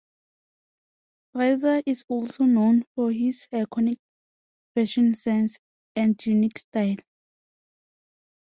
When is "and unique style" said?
5.95-6.95